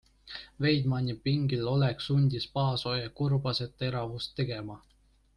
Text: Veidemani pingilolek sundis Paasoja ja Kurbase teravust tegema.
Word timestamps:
Veidemani 0.63 1.15
pingilolek 1.25 2.01
sundis 2.05 2.47
Paasoja 2.55 3.03
ja 3.03 3.11
Kurbase 3.19 3.67
teravust 3.83 4.33
tegema. 4.41 4.79